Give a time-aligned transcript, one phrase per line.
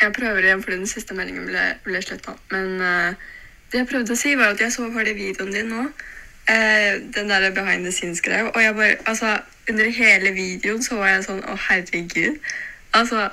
[0.00, 2.36] Jeg prøver igjen fordi den siste meldingen ble, ble sletta.
[2.52, 3.28] Men uh,
[3.72, 5.86] det jeg prøvde å si, var at jeg så ferdig videoen din nå.
[6.50, 8.48] Uh, den der behind the scenes-greia.
[8.50, 9.36] Og jeg bare, altså,
[9.68, 12.40] under hele videoen så var jeg sånn Å, herregud.
[12.96, 13.28] Altså,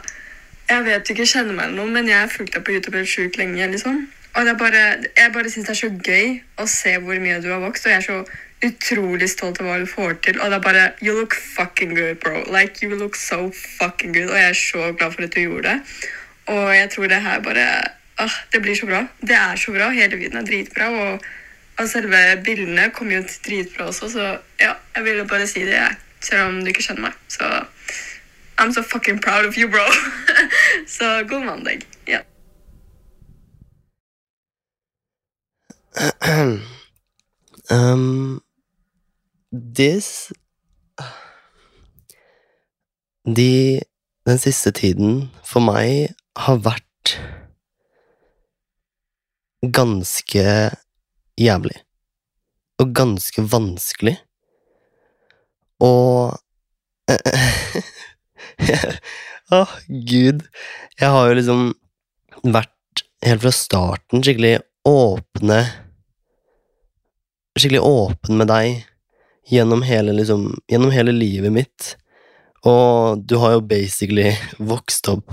[0.67, 2.99] jeg vet du ikke kjenner meg eller noe, men jeg har fulgt deg på YouTube
[2.99, 3.71] helt sjukt lenge.
[3.71, 4.03] liksom.
[4.35, 4.81] Og det er bare,
[5.17, 7.93] jeg bare syns det er så gøy å se hvor mye du har vokst, og
[7.93, 8.19] jeg er så
[8.67, 10.37] utrolig stolt av hva du får til.
[10.41, 12.43] Og det er bare You look fucking good, bro.
[12.53, 13.49] Like, you look so
[13.79, 14.29] fucking good.
[14.29, 15.81] Og jeg er så glad for at du gjorde det.
[16.47, 17.67] Og jeg tror det her bare
[18.19, 19.07] åh, Det blir så bra.
[19.21, 19.89] Det er så bra.
[19.89, 20.89] Hele videoen er dritbra.
[20.89, 21.19] Og,
[21.77, 25.73] og selve bildene kommer jo til dritbra også, så ja, jeg ville bare si det,
[25.73, 25.95] jeg.
[26.21, 27.13] Selv om du ikke kjenner meg.
[27.29, 27.63] Så
[28.57, 29.85] I'm so fucking proud of you, bro.
[30.97, 31.79] så god mandag.
[32.07, 32.19] Ja.
[37.71, 38.41] um,
[39.75, 40.33] this
[43.35, 43.79] De
[44.25, 47.13] Den siste tiden for meg har vært
[49.73, 50.43] ganske
[51.39, 51.77] jævlig.
[52.81, 54.17] Og ganske vanskelig.
[55.83, 56.37] Og
[59.47, 60.41] Å, gud.
[60.99, 61.61] Jeg har jo liksom
[62.51, 65.61] vært helt fra starten skikkelig åpne
[67.57, 68.83] Skikkelig åpen med deg
[69.49, 71.95] gjennom hele, liksom, gjennom hele livet mitt.
[72.65, 75.29] Og du har jo basically vokst opp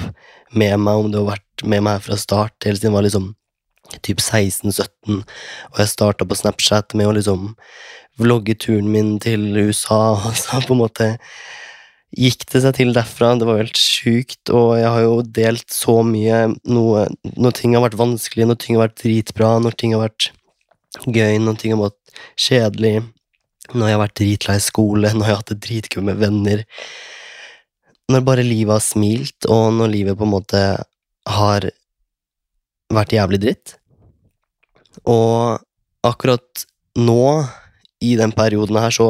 [0.54, 3.32] med meg, om du har vært med meg fra start, helt siden jeg var liksom
[4.04, 7.52] typ 16-17, og jeg starta på Snapchat med å liksom
[8.20, 11.10] vlogge turen min til USA, og så på en måte
[12.14, 13.32] gikk det seg til derfra.
[13.38, 16.44] Det var helt sjukt, og jeg har jo delt så mye.
[16.70, 20.30] Noe, når ting har vært vanskelig, når ting har vært dritbra, når ting har vært
[21.04, 22.94] gøy, når ting har vært kjedelig,
[23.72, 26.64] når jeg har vært dritlei skole, når jeg har hatt det dritgøy med venner.
[28.12, 30.62] Når bare livet har smilt, og når livet på en måte
[31.38, 31.68] har
[32.92, 33.76] vært jævlig dritt.
[35.08, 35.60] Og
[36.04, 36.66] akkurat
[37.00, 37.44] nå,
[38.04, 39.08] i den perioden her, så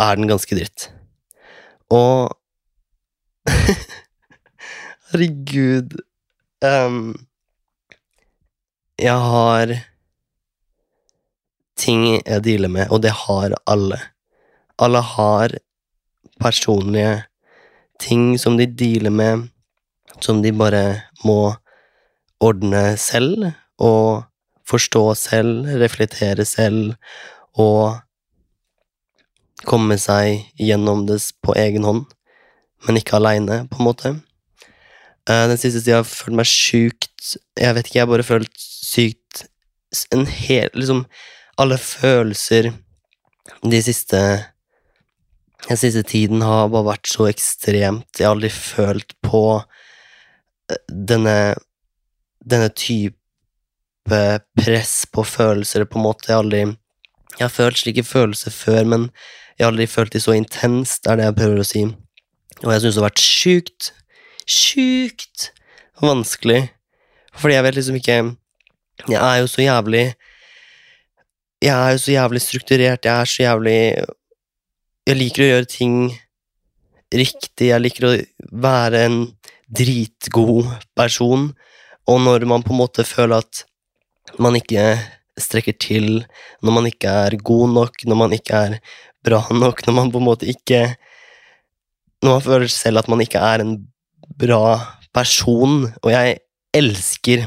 [0.00, 0.88] er den ganske dritt.
[1.92, 2.32] Og
[5.10, 5.96] Herregud
[6.62, 7.16] um,
[9.00, 9.72] Jeg har
[11.80, 13.98] ting jeg dealer med, og det har alle.
[14.80, 15.56] Alle har
[16.40, 17.24] personlige
[18.00, 19.48] ting som de dealer med,
[20.20, 20.84] som de bare
[21.24, 21.54] må
[22.40, 24.24] ordne selv, og
[24.68, 26.94] forstå selv, reflektere selv,
[27.58, 27.98] og
[29.68, 32.06] komme seg gjennom det på egen hånd,
[32.86, 34.14] men ikke aleine, på en måte.
[35.28, 38.24] Eh, Den siste tida har jeg følt meg sjukt Jeg vet ikke, jeg har bare
[38.24, 39.42] følt sykt
[40.16, 41.04] En hel Liksom
[41.60, 42.72] alle følelser
[43.62, 44.20] de siste
[45.68, 48.08] Den siste tiden har bare vært så ekstremt.
[48.16, 51.56] Jeg har aldri følt på eh, denne
[52.40, 54.20] Denne type
[54.56, 56.30] press på følelser, på en måte.
[56.30, 56.62] Jeg har aldri
[57.36, 59.02] Jeg har følt slike følelser før, men
[59.58, 61.82] jeg har aldri følt de så intenst, er det jeg prøver å si.
[62.64, 63.90] Og jeg syns det har vært sjukt,
[64.48, 65.50] sjukt
[66.00, 66.62] vanskelig.
[67.36, 68.18] Fordi jeg vet liksom ikke
[69.08, 70.14] Jeg er jo så jævlig
[71.60, 73.80] Jeg er jo så jævlig strukturert, jeg er så jævlig
[75.06, 75.96] Jeg liker å gjøre ting
[77.12, 78.12] riktig, jeg liker å
[78.62, 79.18] være en
[79.68, 81.50] dritgod person,
[82.08, 83.64] og når man på en måte føler at
[84.40, 84.84] man ikke
[85.40, 86.22] strekker til,
[86.64, 88.78] når man ikke er god nok, når man ikke er
[89.26, 90.96] bra nok, når man på en måte ikke
[92.20, 93.78] Når man føler selv at man ikke er en
[94.36, 94.76] bra
[95.16, 96.34] person, og jeg
[96.76, 97.46] elsker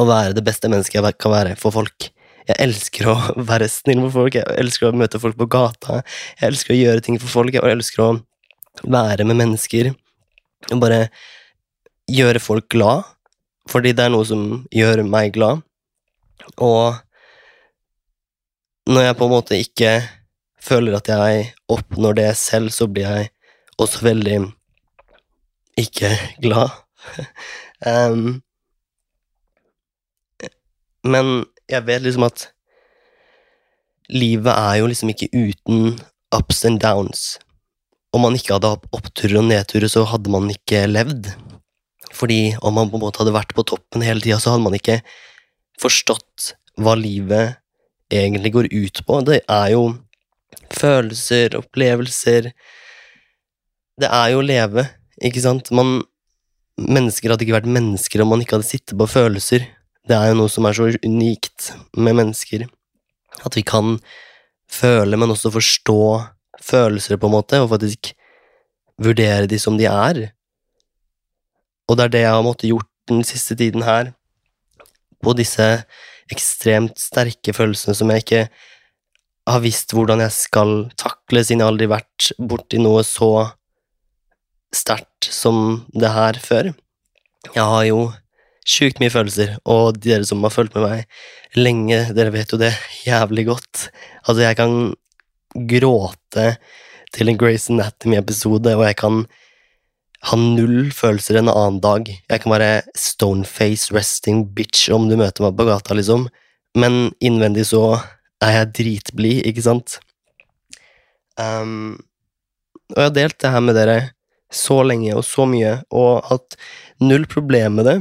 [0.00, 2.08] å være det beste mennesket jeg kan være for folk.
[2.50, 3.16] Jeg elsker å
[3.46, 6.00] være snill med folk, jeg elsker å møte folk på gata,
[6.40, 8.10] jeg elsker å gjøre ting for folk, jeg elsker å
[8.90, 9.92] være med mennesker
[10.70, 11.04] og bare
[12.10, 13.06] gjøre folk glad,
[13.70, 15.62] fordi det er noe som gjør meg glad.
[16.58, 16.98] Og
[18.90, 19.92] når jeg på en måte ikke
[20.60, 23.30] føler at jeg oppnår det selv, så blir jeg
[23.80, 24.40] også veldig
[25.80, 26.10] ikke
[26.42, 26.74] glad.
[27.86, 28.40] um,
[31.06, 32.48] men jeg vet liksom at
[34.10, 35.94] livet er jo liksom ikke uten
[36.34, 37.38] ups and downs.
[38.14, 41.30] Om man ikke hadde hatt oppturer og nedturer, så hadde man ikke levd.
[42.10, 44.74] Fordi om man på en måte hadde vært på toppen hele tida, så hadde man
[44.76, 44.98] ikke
[45.80, 47.60] forstått hva livet
[48.10, 49.20] egentlig går ut på.
[49.26, 49.84] Det er jo
[50.74, 52.50] følelser, opplevelser
[54.00, 54.86] Det er jo å leve,
[55.22, 55.68] ikke sant?
[55.76, 56.00] Man,
[56.80, 59.66] mennesker hadde ikke vært mennesker om man ikke hadde sittet på følelser.
[60.08, 62.66] Det er jo noe som er så unikt med mennesker.
[63.44, 63.98] At vi kan
[64.70, 66.00] føle, men også forstå
[66.60, 68.12] følelser, på en måte, og faktisk
[69.00, 70.22] vurdere de som de er.
[71.88, 74.12] Og det er det jeg har måttet gjort den siste tiden her
[75.20, 75.66] på disse
[76.30, 78.42] ekstremt sterke følelsene som jeg ikke
[79.50, 83.50] har visst hvordan jeg skal takle, siden jeg aldri har vært borti noe så
[84.74, 86.70] sterkt som det her før.
[87.56, 88.04] Jeg har jo
[88.66, 92.72] sjukt mye følelser, og dere som har fulgt med meg lenge, dere vet jo det
[93.06, 93.88] jævlig godt.
[94.26, 94.74] Altså, jeg kan
[95.70, 96.46] gråte
[97.14, 99.24] til en Grace Anatomy-episode, og jeg kan
[100.28, 102.06] ha null følelser en annen dag.
[102.06, 106.28] Jeg kan være stoneface resting bitch om du møter meg på gata, liksom,
[106.78, 107.84] men innvendig så
[108.44, 109.98] er jeg dritblid, ikke sant?
[111.40, 111.98] Um,
[112.92, 113.98] og jeg har delt det her med dere
[114.52, 116.56] så lenge og så mye, og hatt
[117.02, 117.98] null problem med det.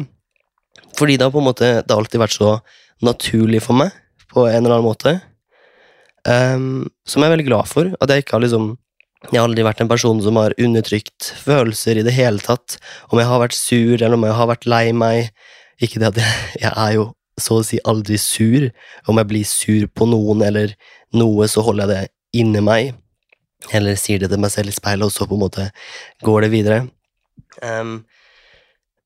[1.00, 2.54] Fordi det har på en måte Det har alltid vært så
[3.06, 3.94] naturlig for meg,
[4.28, 5.14] på en eller annen måte.
[6.28, 7.92] Um, som jeg er veldig glad for.
[8.04, 8.74] At jeg ikke har liksom
[9.32, 12.78] Jeg har aldri vært en person som har undertrykt følelser i det hele tatt.
[13.12, 15.34] Om jeg har vært sur, eller om jeg har vært lei meg.
[15.84, 17.10] Ikke det at jeg, jeg er jo
[17.40, 18.70] så å si aldri sur.
[19.12, 20.76] Om jeg blir sur på noen eller
[21.16, 22.94] noe, så holder jeg det inni meg.
[23.76, 25.68] Eller sier det til meg selv i speilet, og så på en måte
[26.24, 26.80] går det videre.
[27.60, 28.06] Um,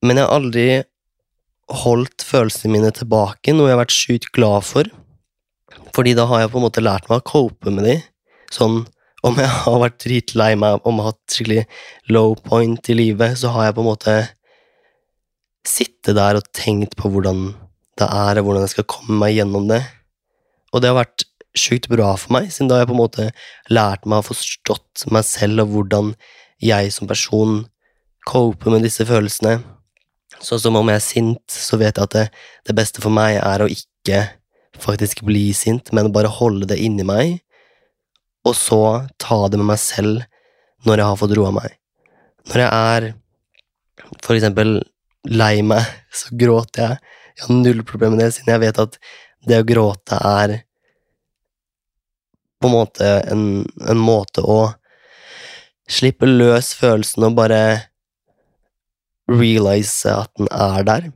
[0.06, 0.68] men jeg har aldri
[1.72, 4.90] holdt følelsene mine tilbake, noe jeg har vært sjukt glad for.
[5.96, 7.98] Fordi da har jeg på en måte lært meg å cope med de.
[8.54, 8.84] Sånn
[9.24, 11.62] om jeg har vært dritlei meg, om jeg har hatt skikkelig
[12.12, 14.16] low point i livet, så har jeg på en måte
[15.64, 17.54] sittet der og tenkt på hvordan
[18.02, 19.80] det er, og hvordan jeg skal komme meg gjennom det.
[20.74, 21.24] Og det har vært
[21.56, 23.30] sjukt bra for meg, siden da har jeg på en måte
[23.72, 26.12] lært meg å forstått meg selv og hvordan
[26.64, 27.62] jeg som person
[28.28, 29.62] coper med disse følelsene.
[30.42, 32.26] Sånn som om jeg er sint, så vet jeg at det,
[32.68, 34.26] det beste for meg er å ikke
[34.82, 37.38] faktisk bli sint, men bare holde det inni meg,
[38.44, 38.84] og så
[39.22, 40.24] ta det med meg selv
[40.88, 41.78] når jeg har fått roa meg.
[42.50, 43.10] Når jeg er
[44.24, 44.80] for eksempel
[45.30, 45.86] lei meg,
[46.20, 49.00] så gråter jeg jeg har null problem med det, siden jeg vet at
[49.50, 50.60] det å gråte er
[52.62, 53.46] på en måte en,
[53.90, 54.60] en måte å
[55.90, 57.60] slippe løs følelsen og bare
[59.30, 61.10] realize at den er der.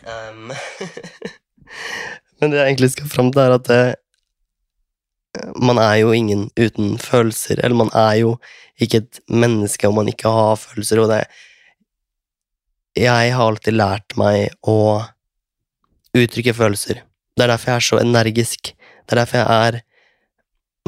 [0.00, 0.52] Um,
[2.40, 3.82] men det jeg egentlig skal fram til, er at det,
[5.60, 8.34] man er jo ingen uten følelser, eller man er jo
[8.80, 11.24] ikke et menneske om man ikke har følelser, og det
[12.98, 15.02] jeg har alltid lært meg å
[16.16, 17.04] uttrykke følelser.
[17.36, 18.72] Det er derfor jeg er så energisk.
[18.74, 19.78] Det er derfor jeg er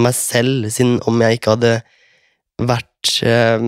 [0.03, 1.73] meg selv, siden om jeg ikke hadde
[2.63, 3.67] vært eh,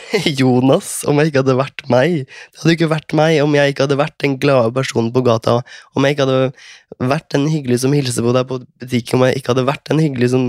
[0.40, 2.22] Jonas, om jeg ikke hadde vært meg.
[2.52, 5.58] Det hadde ikke vært meg om jeg ikke hadde vært den glade personen på gata.
[5.96, 9.18] Om jeg ikke hadde vært den hyggelige som hilser på deg på butikken.
[9.18, 10.48] Om jeg ikke hadde vært den hyggelige som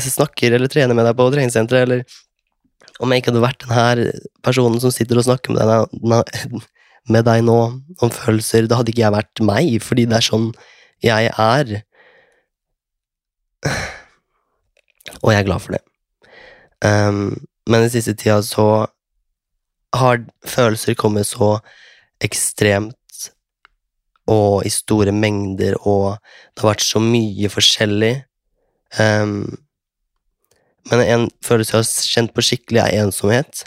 [0.00, 1.88] snakker eller trener med deg på treningssenteret.
[1.88, 4.02] Eller om jeg ikke hadde vært den her
[4.46, 6.64] personen som sitter og snakker med deg,
[7.14, 7.60] med deg nå
[8.00, 8.68] om følelser.
[8.70, 10.50] Da hadde ikke jeg vært meg, fordi det er sånn
[11.04, 11.78] jeg er.
[15.20, 15.80] Og jeg er glad for det.
[16.80, 17.34] Um,
[17.70, 18.66] men den siste tida så
[19.94, 21.58] har følelser kommet så
[22.22, 22.96] ekstremt
[24.30, 26.20] og i store mengder, og
[26.54, 28.12] det har vært så mye forskjellig.
[28.98, 29.58] Um,
[30.90, 33.64] men en følelse jeg har kjent på skikkelig, er ensomhet.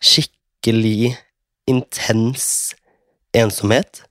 [0.00, 1.14] Skikkelig
[1.68, 2.74] intens
[3.36, 4.02] ensomhet.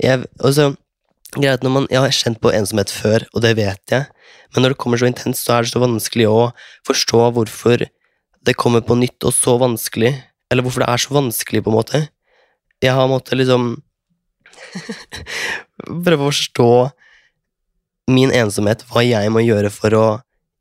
[0.00, 0.72] Jeg, altså,
[1.36, 4.06] greit når man, Jeg har kjent på ensomhet før, og det vet jeg,
[4.54, 6.50] men når det kommer så intenst, så er det så vanskelig å
[6.88, 7.84] forstå hvorfor
[8.48, 10.14] det kommer på nytt og så vanskelig,
[10.48, 12.00] eller hvorfor det er så vanskelig, på en måte.
[12.80, 13.74] Jeg har måttet liksom
[16.06, 16.70] prøve å forstå
[18.08, 20.06] min ensomhet, hva jeg må gjøre for å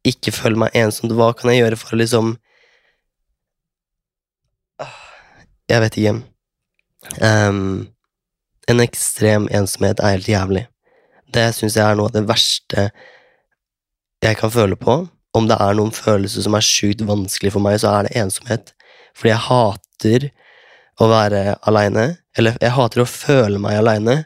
[0.08, 2.36] ikke føle meg ensom, hva kan jeg gjøre for å liksom
[5.68, 6.12] Jeg vet ikke.
[7.20, 7.90] Um,
[8.72, 10.62] en ekstrem ensomhet er helt jævlig.
[11.36, 12.86] Det syns jeg er noe av det verste
[14.24, 15.02] jeg kan føle på.
[15.36, 18.74] Om det er noen følelser som er sjukt vanskelig for meg, så er det ensomhet.
[19.18, 20.30] Fordi jeg hater
[21.02, 22.08] å være aleine.
[22.38, 24.18] Eller jeg hater å føle meg aleine.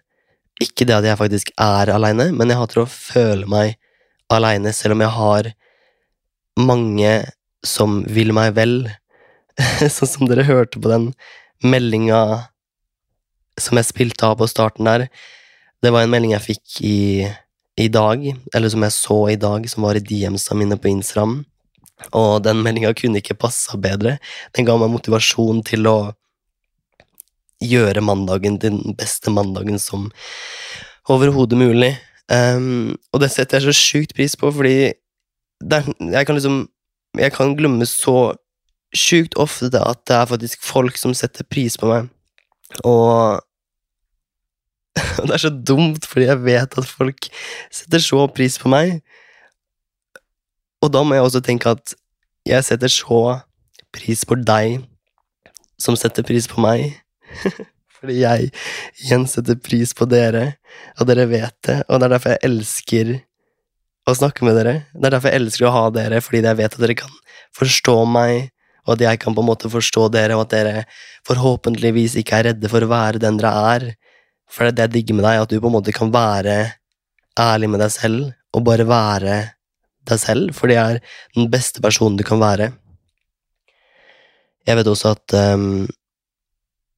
[0.61, 3.77] Ikke det at jeg faktisk er aleine, men jeg hater å føle meg
[4.31, 5.51] aleine, selv om jeg har
[6.61, 7.13] mange
[7.65, 8.75] som vil meg vel.
[9.95, 11.11] sånn som dere hørte på den
[11.61, 12.21] meldinga
[13.59, 15.07] som jeg spilte av på starten der.
[15.81, 16.99] Det var en melding jeg fikk i,
[17.79, 18.23] i dag,
[18.55, 21.41] eller som jeg så i dag, som var i DM-sa mine på Instagram.
[22.17, 24.17] Og den meldinga kunne ikke passa bedre.
[24.57, 25.97] Den ga meg motivasjon til å
[27.61, 30.09] gjøre mandagen til den beste mandagen som
[31.11, 31.93] overhodet mulig.
[32.31, 34.93] Um, og det setter jeg så sjukt pris på, fordi
[35.61, 36.67] der, jeg kan liksom
[37.19, 38.37] Jeg kan glemme så
[38.95, 42.07] sjukt ofte at det er faktisk folk som setter pris på meg.
[42.87, 43.43] Og
[45.25, 47.29] det er så dumt, fordi jeg vet at folk
[47.71, 48.99] setter så pris på meg.
[50.81, 51.93] Og da må jeg også tenke at
[52.47, 53.21] jeg setter så
[53.93, 54.81] pris på deg
[55.81, 56.95] som setter pris på meg.
[58.01, 58.49] Fordi jeg
[59.03, 60.55] igjen setter pris på dere,
[60.97, 61.83] og dere vet det.
[61.85, 63.11] Og det er derfor jeg elsker
[64.09, 64.73] å snakke med dere.
[64.95, 67.13] Det er derfor jeg elsker å ha dere, fordi jeg vet at dere kan
[67.57, 68.49] forstå meg,
[68.87, 70.83] og at jeg kan på en måte forstå dere, og at dere
[71.29, 73.87] forhåpentligvis ikke er redde for å være den dere er.
[74.51, 76.57] For det er det jeg digger med deg, at du på en måte kan være
[77.39, 79.39] ærlig med deg selv, og bare være
[80.09, 80.99] deg selv, for det er
[81.37, 82.71] den beste personen du kan være.
[84.67, 85.87] Jeg vet også at um,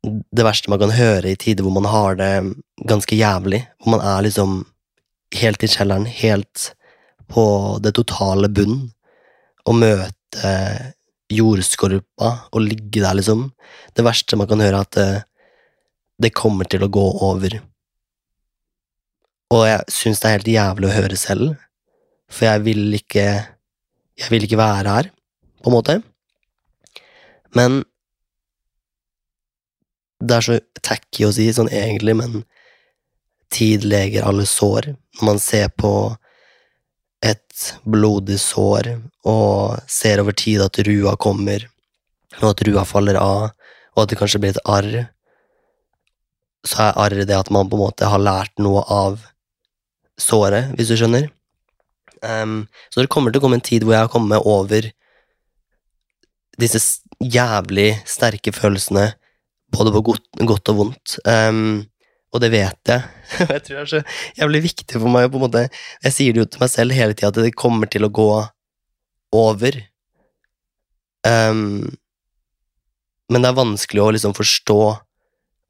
[0.03, 2.31] det verste man kan høre i tider hvor man har det
[2.89, 4.63] ganske jævlig, hvor man er liksom
[5.37, 6.73] helt i kjelleren, helt
[7.31, 7.45] på
[7.83, 8.89] det totale bunn,
[9.63, 10.49] og møte
[11.33, 13.47] jordskorpa og ligge der, liksom.
[13.95, 15.32] Det verste man kan høre, er at uh,
[16.21, 17.57] det kommer til å gå over.
[19.53, 21.55] Og jeg syns det er helt jævlig å høre selv,
[22.31, 23.27] for jeg vil ikke
[24.13, 25.07] Jeg vil ikke være her,
[25.65, 25.93] på en måte.
[27.57, 27.79] Men
[30.21, 32.43] det er så tacky å si sånn egentlig, men
[33.49, 34.91] tid leger alle sår.
[35.17, 36.13] Når man ser på
[37.25, 38.91] et blodig sår
[39.25, 41.65] og ser over tid at rua kommer,
[42.41, 43.49] og at rua faller av,
[43.93, 45.07] og at det kanskje blir et arr,
[46.67, 49.21] så er arr det at man på en måte har lært noe av
[50.19, 51.29] såret, hvis du skjønner.
[52.23, 54.87] Um, så det kommer til å komme en tid hvor jeg har kommet over
[56.61, 56.79] disse
[57.19, 59.09] jævlig sterke følelsene,
[59.73, 61.17] både på godt, godt og vondt.
[61.27, 61.83] Um,
[62.33, 63.03] og det vet jeg.
[63.39, 64.03] jeg tror det er så
[64.39, 65.29] jævlig viktig for meg.
[65.31, 65.67] på en måte,
[66.03, 68.29] Jeg sier det jo til meg selv hele tida, at det kommer til å gå
[69.33, 69.81] over.
[71.27, 71.91] Um,
[73.31, 74.81] men det er vanskelig å liksom forstå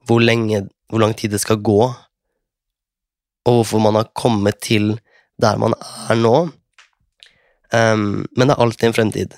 [0.08, 1.82] hvor lenge hvor lang tid det skal gå,
[3.44, 4.94] og hvorfor man har kommet til
[5.42, 6.36] der man er nå.
[7.74, 9.34] Um, men det er alltid en fremtid.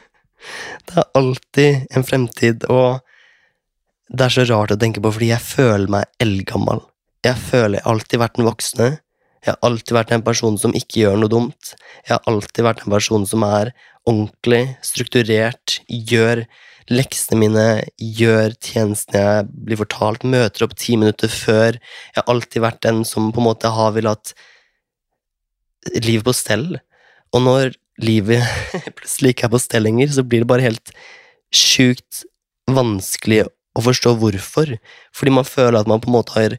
[0.86, 3.00] det er alltid en fremtid, og
[4.10, 6.84] det er så rart å tenke på, fordi jeg føler meg eldgammel.
[7.24, 8.88] Jeg føler jeg alltid vært den voksne.
[9.40, 11.72] Jeg har alltid vært en person som ikke gjør noe dumt.
[12.04, 13.72] Jeg har alltid vært en person som er
[14.08, 16.44] ordentlig, strukturert, gjør
[16.90, 17.66] leksene mine,
[17.98, 21.78] gjør tjenestene jeg blir fortalt, møter opp ti minutter før.
[21.78, 24.34] Jeg har alltid vært den som på en måte har villet
[26.02, 26.80] livet på stell.
[27.34, 28.42] Og når livet
[28.98, 30.92] plutselig ikke er på stell lenger, så blir det bare helt
[31.54, 32.24] sjukt
[32.70, 34.74] vanskelig å forstå hvorfor.
[35.16, 36.58] Fordi man føler at man på en måte har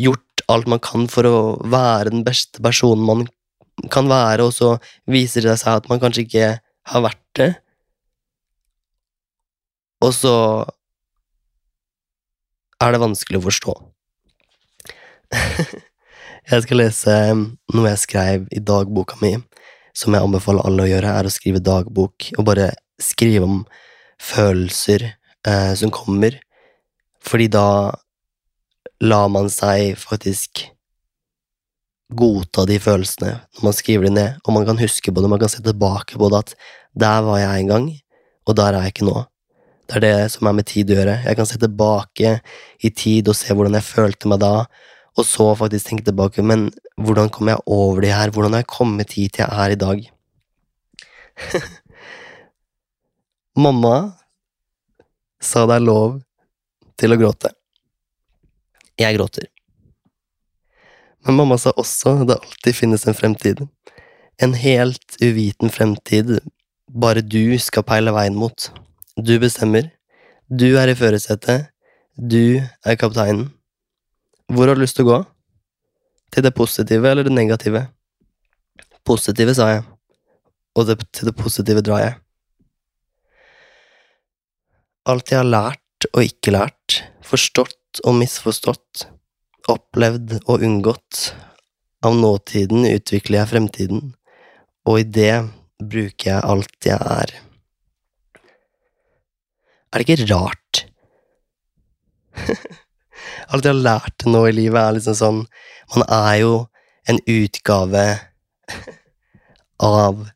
[0.00, 1.36] gjort alt man kan for å
[1.70, 3.26] være den beste personen man
[3.92, 4.74] kan være, og så
[5.10, 6.48] viser det seg at man kanskje ikke
[6.90, 7.50] har vært det.
[10.00, 10.34] Og så
[12.80, 13.76] er det vanskelig å forstå.
[16.50, 19.36] jeg skal lese noe jeg skrev i dagboka mi,
[19.96, 23.62] som jeg anbefaler alle å gjøre, er å skrive dagbok, og bare skrive om
[24.20, 26.38] følelser eh, som kommer,
[27.20, 27.92] fordi da
[29.04, 30.66] lar man seg faktisk
[32.10, 35.40] godta de følelsene når man skriver dem ned, og man kan huske på det, man
[35.40, 36.54] kan se tilbake på det, at
[36.98, 37.90] der var jeg en gang,
[38.48, 39.18] og der er jeg ikke nå.
[39.90, 41.16] Det er det som er med tid å gjøre.
[41.26, 42.36] Jeg kan se tilbake
[42.86, 44.54] i tid og se hvordan jeg følte meg da,
[45.18, 48.70] og så faktisk tenke tilbake, men hvordan kom jeg over det her, hvordan har jeg
[48.70, 50.04] kommet hit jeg er i dag?
[53.66, 53.96] Mamma
[55.42, 56.20] sa det er lov
[57.00, 57.50] til å gråte.
[59.00, 59.48] Jeg gråter.
[61.26, 63.64] Men mamma sa også at det alltid finnes en fremtid.
[64.40, 66.38] En helt uviten fremtid
[66.90, 68.70] bare du skal peile veien mot.
[69.20, 69.90] Du bestemmer.
[70.48, 71.66] Du er i førersetet.
[72.16, 73.50] Du er kapteinen.
[74.48, 75.18] Hvor har du lyst til å gå?
[76.32, 77.82] Til det positive eller det negative?
[79.04, 79.82] Positive, sa jeg.
[80.72, 82.14] Og det, til det positive drar jeg.
[85.12, 89.04] Alt jeg har lært og ikke lært, forstått og misforstått,
[89.68, 91.34] opplevd og unngått,
[92.06, 94.10] av nåtiden utvikler jeg fremtiden,
[94.88, 95.34] og i det
[95.76, 97.36] bruker jeg alt jeg er.
[99.90, 100.84] Er det ikke rart?
[103.50, 105.40] Alt jeg har lært nå i livet, er liksom sånn
[105.96, 106.52] Man er jo
[107.10, 108.04] en utgave
[109.90, 110.28] av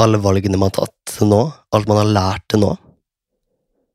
[0.00, 1.42] alle valgene man har tatt nå.
[1.76, 2.72] Alt man har lært til nå.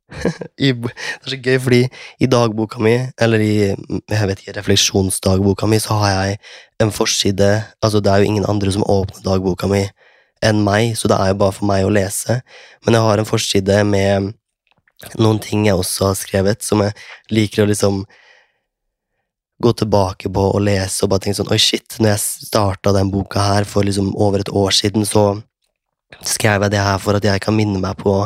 [0.58, 1.82] det er så gøy, fordi
[2.22, 6.40] i dagboka mi, eller i jeg vet ikke, refleksjonsdagboka mi, så har jeg
[6.82, 7.50] en forside
[7.84, 9.84] Altså, det er jo ingen andre som åpner dagboka mi
[10.46, 12.40] enn meg, så det er jo bare for meg å lese.
[12.86, 14.32] Men jeg har en forside med
[15.20, 16.96] noen ting jeg også har skrevet, som jeg
[17.32, 18.02] liker å liksom
[19.60, 23.12] gå tilbake på og lese og bare tenke sånn Oi, shit, når jeg starta den
[23.12, 25.42] boka her for liksom over et år siden, så
[26.26, 28.22] skrev jeg det her for at jeg kan minne meg på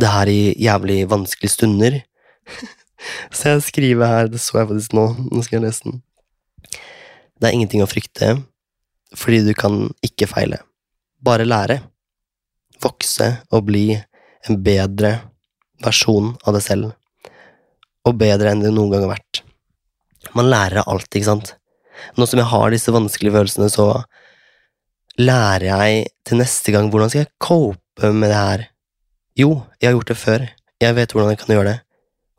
[0.00, 2.00] det her i jævlig vanskelige stunder.
[3.36, 6.02] så jeg skriver her, det så jeg faktisk nå, nå skal jeg lese den.
[7.40, 8.36] Det er ingenting å frykte,
[9.16, 10.60] fordi du kan ikke feile.
[11.24, 11.80] Bare lære.
[12.82, 15.14] Vokse og bli en bedre
[15.84, 16.94] versjon av deg selv.
[18.04, 19.42] Og bedre enn det noen gang har vært.
[20.36, 21.54] Man lærer av alt, ikke sant?
[22.18, 24.04] Nå som jeg har disse vanskelige følelsene, så
[25.20, 28.64] lærer jeg til neste gang hvordan skal jeg cope med det her.
[29.38, 29.50] Jo,
[29.80, 30.46] jeg har gjort det før.
[30.82, 31.78] Jeg vet hvordan jeg kan gjøre det.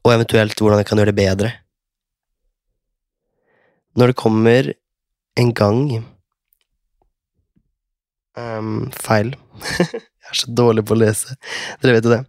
[0.06, 1.54] Og eventuelt hvordan jeg kan gjøre det bedre.
[3.96, 4.74] Når det kommer
[5.40, 5.82] en gang
[8.36, 9.36] um, Feil.
[9.80, 11.38] jeg er så dårlig på å lese.
[11.82, 12.24] Dere vet jo det.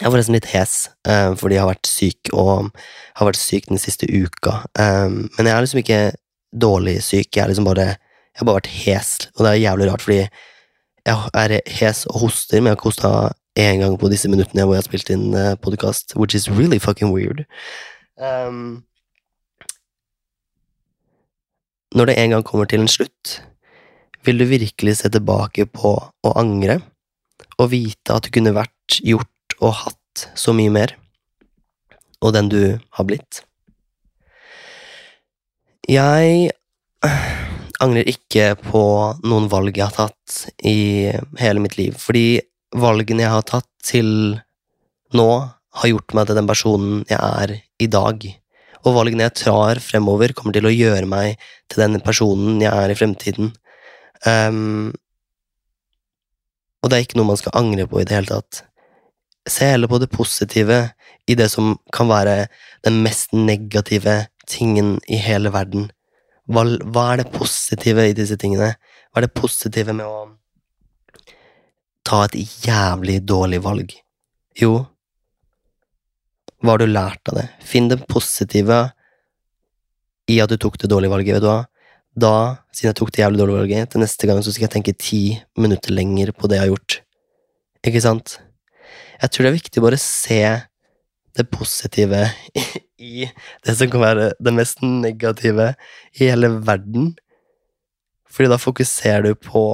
[0.00, 2.70] Jeg var nesten litt hes um, fordi jeg har vært syk, og
[3.18, 4.62] har vært syk den siste uka.
[4.78, 6.00] Um, men jeg er liksom ikke
[6.52, 7.90] dårlig syk, jeg, er liksom bare,
[8.32, 12.22] jeg har bare vært hes, og det er jævlig rart, fordi jeg er hes og
[12.22, 13.12] hoster, men jeg har ikke hosta
[13.58, 16.78] én gang på disse minuttene hvor jeg har spilt inn eh, podkast, which is really
[16.80, 17.44] fucking weird.
[18.16, 18.84] Um,
[21.92, 23.42] når det en gang kommer til en slutt,
[24.24, 26.78] vil du virkelig se tilbake på å angre
[27.58, 29.28] og vite at du kunne vært, gjort
[29.62, 30.96] og hatt så mye mer,
[32.22, 32.60] og den du
[32.98, 33.42] har blitt?
[35.88, 36.52] Jeg
[37.82, 38.82] angrer ikke på
[39.26, 42.42] noen valg jeg har tatt i hele mitt liv, fordi
[42.78, 44.12] valgene jeg har tatt til
[45.16, 45.30] nå,
[45.72, 48.24] har gjort meg til den personen jeg er i dag
[48.82, 51.40] og valgene jeg tar fremover, kommer til å gjøre meg
[51.70, 53.52] til den personen jeg er i fremtiden.
[54.26, 54.90] Um,
[56.82, 58.64] og det er ikke noe man skal angre på i det hele tatt.
[59.48, 60.78] Se heller på det positive
[61.26, 62.46] i det som kan være
[62.86, 65.90] den mest negative tingen i hele verden.
[66.50, 68.74] Hva, hva er det positive i disse tingene?
[69.10, 70.22] Hva er det positive med å
[72.06, 73.94] ta et jævlig dårlig valg?
[74.58, 74.84] Jo,
[76.62, 77.48] hva har du lært av det?
[77.66, 78.84] Finn det positive
[80.30, 81.34] i at du tok det dårlige valget.
[81.34, 81.62] vet du hva?
[82.12, 82.34] Da,
[82.70, 85.22] siden jeg tok det jævlig dårlige valget, til neste gang så skal jeg tenke ti
[85.58, 86.98] minutter lenger på det jeg har gjort.
[87.88, 88.36] Ikke sant?
[89.22, 90.42] Jeg tror det er viktig å bare se
[91.32, 92.26] det positive
[93.02, 93.26] i
[93.64, 95.72] det som kan være det mest negative
[96.18, 97.12] i hele verden.
[98.32, 99.64] Fordi da fokuserer du på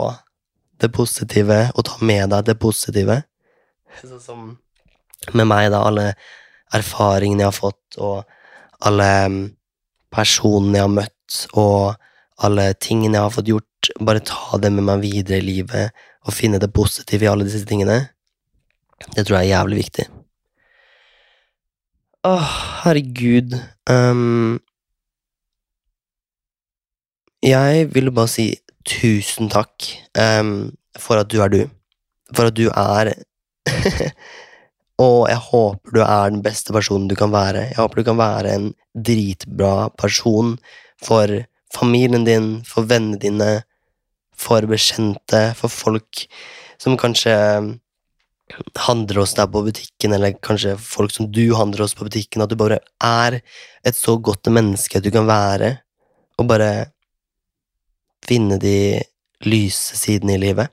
[0.82, 3.22] det positive og tar med deg det positive.
[4.02, 4.42] Sånn som
[5.34, 5.82] med meg, da.
[5.88, 6.12] Alle
[6.74, 9.40] erfaringene jeg har fått, og alle mm,
[10.14, 13.90] personene jeg har møtt, og alle tingene jeg har fått gjort.
[14.04, 17.64] Bare ta det med meg videre i livet, og finne det positive i alle disse
[17.68, 18.00] tingene.
[19.16, 20.06] Det tror jeg er jævlig viktig.
[22.26, 22.48] Åh,
[22.82, 23.54] herregud.
[23.90, 24.58] Um,
[27.42, 28.48] jeg vil bare si
[28.88, 29.86] tusen takk
[30.18, 31.62] um, for at du er du.
[32.34, 33.14] For at du er
[34.98, 37.68] Og jeg håper du er den beste personen du kan være.
[37.70, 38.72] Jeg håper du kan være en
[39.06, 40.56] dritbra person
[41.04, 41.30] for
[41.74, 43.50] familien din, for vennene dine,
[44.34, 46.24] for bekjente, for folk
[46.82, 47.36] som kanskje
[48.86, 52.52] handler hos deg på butikken, eller kanskje folk som du handler hos på butikken, at
[52.52, 53.40] du bare er
[53.86, 55.76] et så godt menneske du kan være,
[56.38, 56.70] og bare
[58.26, 59.00] finne de
[59.46, 60.72] lyse sidene i livet.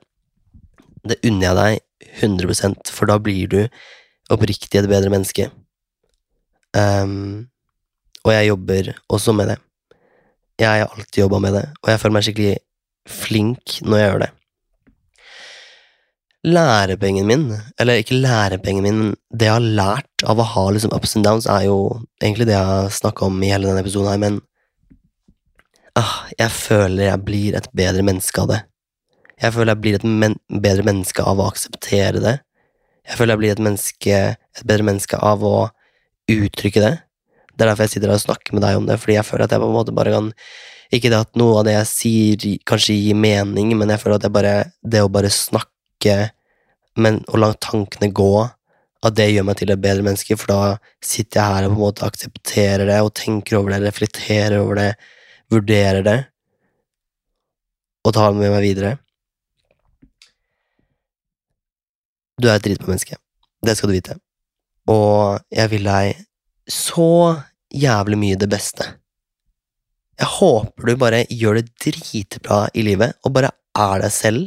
[1.06, 1.82] Det unner jeg deg
[2.24, 3.60] 100 for da blir du
[4.32, 5.50] oppriktig et bedre menneske.
[6.76, 7.46] Um,
[8.26, 9.58] og jeg jobber også med det.
[10.58, 12.56] Jeg har alltid jobba med det, og jeg føler meg skikkelig
[13.06, 14.30] flink når jeg gjør det.
[16.46, 17.48] Lærepengen min,
[17.80, 21.26] eller ikke lærepengen min, men det jeg har lært av å ha liksom ups and
[21.26, 21.78] downs, er jo
[22.22, 24.38] egentlig det jeg har snakka om i hele denne episoden her, men
[25.98, 28.60] ah, jeg føler jeg blir et bedre menneske av det.
[29.42, 32.36] Jeg føler jeg blir et men bedre menneske av å akseptere det,
[33.06, 35.56] jeg føler jeg blir et, menneske, et bedre menneske av å
[36.32, 36.94] uttrykke det.
[37.54, 39.54] Det er derfor jeg sitter og snakker med deg om det, fordi jeg føler at
[39.54, 40.32] jeg på en måte bare kan
[40.94, 44.30] Ikke det at noe av det jeg sier, kanskje gir mening, men jeg føler at
[44.30, 44.52] bare,
[44.86, 45.72] det å bare snakke
[46.96, 48.46] men, å la tankene gå,
[49.06, 50.60] at det gjør meg til et bedre menneske, for da
[51.04, 54.80] sitter jeg her og på en måte aksepterer det og tenker over det, reflekterer over
[54.80, 54.90] det,
[55.52, 56.18] vurderer det,
[58.06, 58.94] og tar det med meg videre.
[62.36, 63.16] Du er et dritbra menneske.
[63.64, 64.18] Det skal du vite.
[64.92, 66.20] Og jeg vil deg
[66.70, 67.08] så
[67.74, 68.86] jævlig mye det beste.
[70.16, 74.44] Jeg håper du bare gjør det dritbra i livet, og bare er deg selv.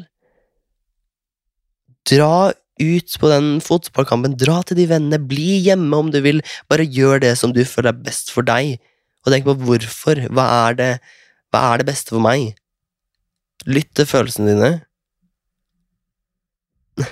[2.08, 4.38] Dra ut på den fotballkampen.
[4.40, 5.20] Dra til de vennene.
[5.20, 6.42] Bli hjemme om du vil.
[6.72, 8.78] Bare gjør det som du føler er best for deg.
[9.26, 10.16] Og tenk på hvorfor.
[10.32, 10.92] Hva er det,
[11.52, 12.56] hva er det beste for meg?
[13.68, 14.72] Lytt til følelsene dine.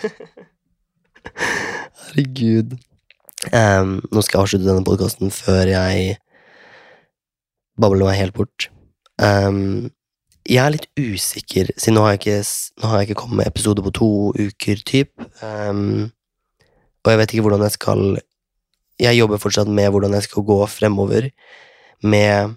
[2.07, 2.77] Herregud.
[3.53, 6.15] Um, nå skal jeg avslutte denne podkasten før jeg
[7.77, 8.69] babler meg helt bort.
[9.21, 9.89] Em,
[10.47, 12.37] jeg er litt usikker, siden nå har jeg ikke,
[12.79, 15.11] nå har jeg ikke kommet med episode på to uker, typ.
[15.43, 16.07] Um,
[17.03, 18.19] og jeg vet ikke hvordan jeg skal
[18.97, 21.29] Jeg jobber fortsatt med hvordan jeg skal gå fremover
[22.01, 22.55] med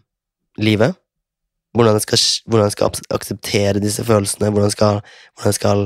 [0.56, 0.94] livet.
[1.74, 5.02] Hvordan jeg skal, hvordan jeg skal akseptere disse følelsene, hvordan jeg skal,
[5.34, 5.82] hvordan jeg skal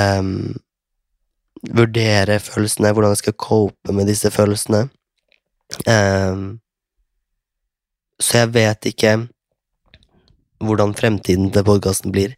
[0.00, 0.56] um,
[1.76, 4.88] vurdere følelsene, hvordan jeg skal cope med disse følelsene.
[5.84, 6.60] Um,
[8.20, 9.28] så jeg vet ikke
[10.68, 12.36] hvordan fremtiden til podkasten blir.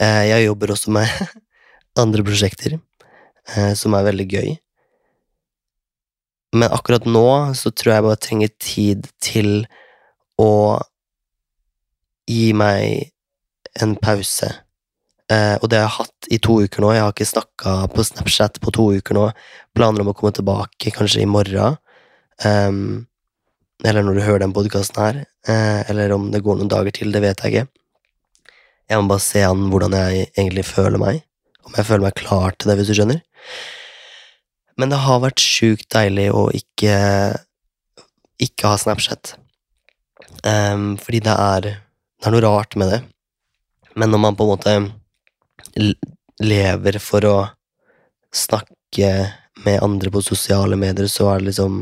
[0.00, 1.08] Eh, jeg jobber også med
[2.02, 2.78] andre prosjekter,
[3.54, 4.50] eh, som er veldig gøy.
[6.56, 9.62] Men akkurat nå så tror jeg bare trenger tid til
[10.40, 10.80] å
[12.30, 13.10] gi meg
[13.80, 14.50] en pause.
[15.30, 16.90] Eh, og det har jeg hatt i to uker nå.
[16.96, 19.28] Jeg har ikke snakka på Snapchat på to uker nå.
[19.78, 21.78] Planer om å komme tilbake kanskje i morgen.
[22.46, 23.06] Em,
[23.84, 25.20] eller når du hører den podkasten her.
[25.48, 27.68] Eh, eller om det går noen dager til, det vet jeg ikke.
[28.90, 31.22] Jeg må bare se an hvordan jeg egentlig føler meg.
[31.68, 33.22] Om jeg føler meg klar til det, hvis du skjønner.
[34.80, 36.96] Men det har vært sjukt deilig å ikke
[38.40, 39.34] ikke ha Snapchat.
[40.44, 41.60] Um, fordi det er
[42.20, 43.00] Det er noe rart med det.
[43.96, 44.74] Men når man på en måte
[46.40, 47.36] lever for å
[48.28, 49.08] snakke
[49.64, 51.78] med andre på sosiale medier, så er det liksom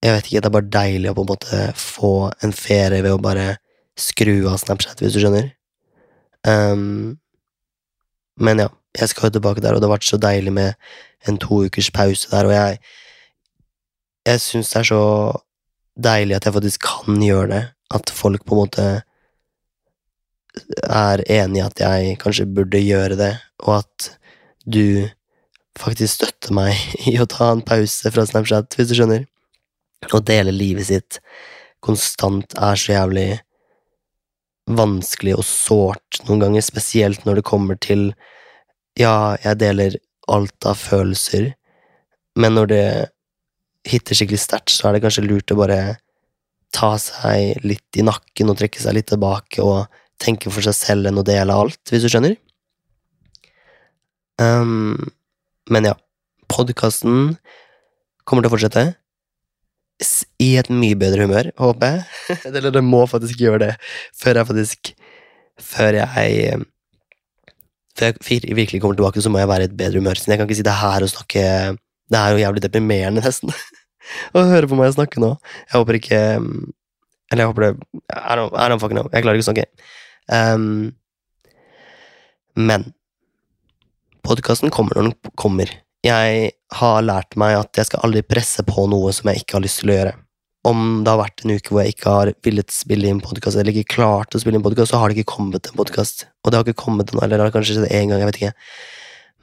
[0.00, 2.12] Jeg vet ikke, det er bare deilig å på en måte få
[2.44, 3.58] en ferie ved å bare
[4.00, 5.50] skru av Snapchat, hvis du skjønner.
[6.48, 7.18] Um,
[8.40, 11.36] men ja, jeg skal jo tilbake der, og det har vært så deilig med en
[11.40, 12.80] to ukers pause der, og jeg
[14.28, 15.04] Jeg syns det er så
[15.96, 17.62] deilig at jeg faktisk kan gjøre det.
[17.90, 18.84] At folk på en måte
[20.84, 23.32] er enig i at jeg kanskje burde gjøre det,
[23.64, 24.10] og at
[24.68, 25.08] du
[25.78, 26.76] faktisk støtter meg
[27.10, 29.24] i å ta en pause fra Snapchat, hvis du skjønner.
[30.08, 31.20] Å dele livet sitt
[31.84, 33.28] konstant er så jævlig
[34.70, 38.12] vanskelig og sårt noen ganger, spesielt når det kommer til
[38.98, 39.96] Ja, jeg deler
[40.30, 41.52] alt av følelser,
[42.38, 42.86] men når det
[43.88, 45.80] hitter skikkelig sterkt, så er det kanskje lurt å bare
[46.74, 49.86] ta seg litt i nakken og trekke seg litt tilbake og
[50.20, 52.36] tenke for seg selv enn å dele alt, hvis du skjønner.
[54.40, 54.96] Um,
[55.70, 55.96] men ja,
[56.50, 57.36] podkasten
[58.24, 58.84] kommer til å fortsette
[60.40, 62.04] i et mye bedre humør, håper jeg.
[62.56, 63.70] Eller det må faktisk gjøre det
[64.16, 64.92] før jeg faktisk
[65.60, 66.62] Før jeg um,
[67.98, 70.20] Før jeg virkelig kommer tilbake, så må jeg være i et bedre humør.
[70.26, 71.42] Jeg kan ikke sitte her og snakke
[72.10, 73.52] Det er jo jævlig deprimerende, nesten,
[74.36, 75.34] å høre på meg snakke nå.
[75.68, 76.72] Jeg håper ikke um,
[77.30, 77.74] Eller jeg håper det
[78.16, 79.10] I don't, I don't fucking know.
[79.12, 79.68] Jeg klarer ikke å snakke.
[80.30, 80.96] Um,
[82.56, 82.90] men
[84.26, 85.70] podkasten kommer når den kommer.
[86.06, 89.64] Jeg har lært meg at jeg skal aldri presse på noe som jeg ikke har
[89.64, 90.14] lyst til å gjøre.
[90.70, 93.76] Om det har vært en uke hvor jeg ikke har villet spille inn podkast, eller
[93.76, 96.26] ikke klart å spille inn podkast, så har det ikke kommet en podkast.
[96.44, 98.40] Og det har ikke kommet ennå, eller det har kanskje skjedd én gang, jeg vet
[98.40, 98.52] ikke.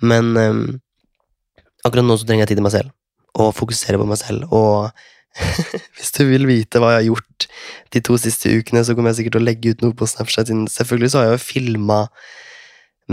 [0.06, 0.64] Men um,
[1.86, 2.94] akkurat nå så trenger jeg tid til meg selv,
[3.38, 4.50] og fokusere på meg selv.
[4.54, 4.90] Og
[5.98, 7.48] hvis du vil vite hva jeg har gjort
[7.94, 10.54] de to siste ukene, så kommer jeg sikkert til å legge ut noe på Snapchat.
[10.74, 12.06] Selvfølgelig så har jeg jo filma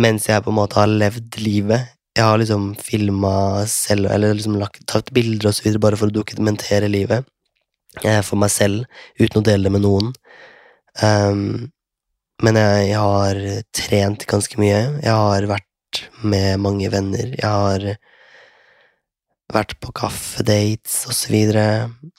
[0.01, 1.94] mens jeg på en måte har levd livet.
[2.15, 6.13] Jeg har liksom filma selv, eller liksom lagt, tatt bilder og så videre, bare for
[6.13, 7.27] å dokumentere livet
[8.05, 8.85] eh, for meg selv,
[9.19, 10.13] uten å dele det med noen.
[11.03, 11.73] Um,
[12.45, 13.41] men jeg, jeg har
[13.75, 14.81] trent ganske mye.
[15.03, 17.35] Jeg har vært med mange venner.
[17.35, 17.87] Jeg har
[19.55, 21.67] vært på kaffedates og så videre.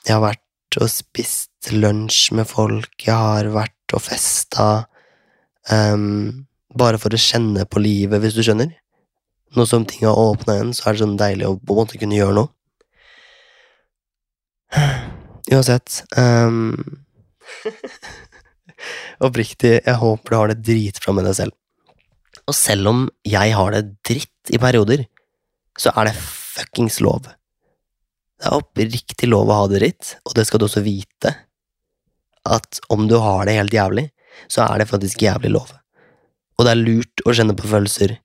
[0.04, 2.92] Jeg har vært og spist lunsj med folk.
[3.00, 4.86] Jeg har vært og festa.
[5.70, 8.74] Um, bare for å kjenne på livet, hvis du skjønner.
[9.54, 12.00] Nå som ting har åpna igjen, så er det sånn deilig å på en måte
[12.00, 12.50] kunne gjøre noe.
[15.54, 16.74] Uansett um,
[19.26, 21.54] Oppriktig, jeg håper du har det dritbra med deg selv.
[22.46, 25.06] Og selv om jeg har det dritt i perioder,
[25.78, 27.30] så er det fuckings lov.
[28.36, 31.32] Det er oppriktig lov å ha det dritt, og det skal du også vite.
[32.46, 34.10] At om du har det helt jævlig,
[34.52, 35.72] så er det faktisk jævlig lov.
[36.56, 38.18] Og det er lurt å kjenne på følelser.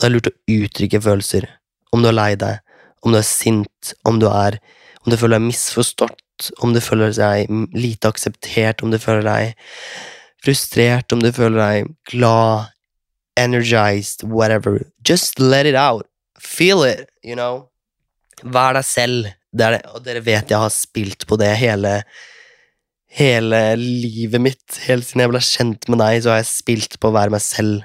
[0.00, 1.46] Og det er lurt å uttrykke følelser.
[1.92, 2.60] Om du er lei deg,
[3.04, 4.60] om du er sint, om du er
[5.00, 9.54] Om du føler deg misforstått, om du føler deg lite akseptert, om du føler deg
[10.44, 12.68] frustrert, om du føler deg glad,
[13.40, 14.84] energized, whatever.
[15.08, 16.04] Just let it out.
[16.40, 17.68] feel it, you know.
[18.42, 19.30] Vær deg selv.
[19.50, 22.02] Det det, og dere vet jeg har spilt på det hele
[23.10, 24.76] Hele livet mitt.
[24.86, 27.42] Helt siden jeg ble kjent med deg, så har jeg spilt på å være meg
[27.42, 27.80] selv.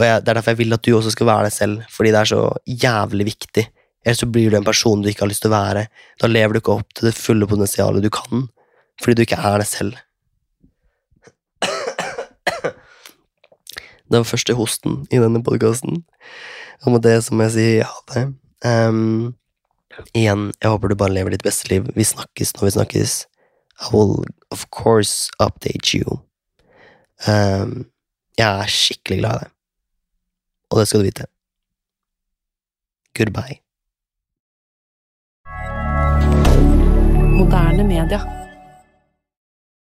[0.00, 2.10] Og jeg, Det er derfor jeg vil at du også skal være deg selv, fordi
[2.10, 3.66] det er så jævlig viktig.
[4.04, 5.86] Ellers så blir du en person du ikke har lyst til å være.
[6.20, 8.48] Da lever du ikke opp til det fulle potensialet du kan,
[9.02, 10.00] fordi du ikke er deg selv.
[14.12, 16.02] Det var første hosten i denne podkasten.
[16.84, 18.24] Og med det så må jeg si ha det.
[18.60, 19.32] Um,
[20.12, 21.86] igjen, jeg håper du bare lever ditt beste liv.
[21.96, 23.14] Vi snakkes når vi snakkes.
[23.80, 26.20] I will of course update you.
[27.24, 27.86] Um,
[28.36, 29.56] jeg er skikkelig glad i deg.
[30.72, 31.24] Og det skal du vite.
[33.18, 33.56] Goodbye.
[37.38, 38.41] Moderne media.